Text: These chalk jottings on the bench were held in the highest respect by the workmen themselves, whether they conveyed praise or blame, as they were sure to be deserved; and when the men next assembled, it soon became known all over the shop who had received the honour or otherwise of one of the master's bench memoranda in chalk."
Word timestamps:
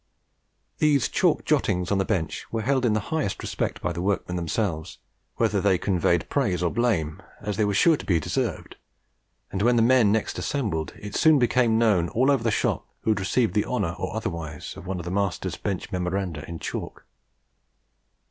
These 0.79 1.09
chalk 1.09 1.45
jottings 1.45 1.91
on 1.91 1.99
the 1.99 2.05
bench 2.05 2.51
were 2.51 2.63
held 2.63 2.85
in 2.85 2.93
the 2.93 2.99
highest 3.13 3.43
respect 3.43 3.83
by 3.83 3.93
the 3.93 4.01
workmen 4.01 4.35
themselves, 4.35 4.97
whether 5.35 5.61
they 5.61 5.77
conveyed 5.77 6.27
praise 6.27 6.63
or 6.63 6.71
blame, 6.71 7.21
as 7.39 7.55
they 7.55 7.65
were 7.65 7.75
sure 7.75 7.95
to 7.97 8.05
be 8.07 8.19
deserved; 8.19 8.77
and 9.51 9.61
when 9.61 9.75
the 9.75 9.83
men 9.83 10.11
next 10.11 10.39
assembled, 10.39 10.91
it 10.99 11.13
soon 11.13 11.37
became 11.37 11.77
known 11.77 12.09
all 12.09 12.31
over 12.31 12.43
the 12.43 12.49
shop 12.49 12.87
who 13.01 13.11
had 13.11 13.19
received 13.19 13.53
the 13.53 13.65
honour 13.65 13.93
or 13.99 14.15
otherwise 14.15 14.75
of 14.75 14.87
one 14.87 14.97
of 14.97 15.05
the 15.05 15.11
master's 15.11 15.55
bench 15.55 15.91
memoranda 15.91 16.43
in 16.49 16.57
chalk." 16.57 17.05